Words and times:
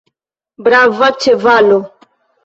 Brava 0.67 1.09
ĉevalo! 1.25 1.77